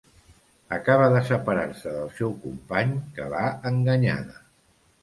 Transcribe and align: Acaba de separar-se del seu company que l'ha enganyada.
Acaba 0.77 1.09
de 1.17 1.21
separar-se 1.27 1.93
del 1.99 2.09
seu 2.17 2.35
company 2.47 2.99
que 3.19 3.31
l'ha 3.37 3.47
enganyada. 3.75 4.43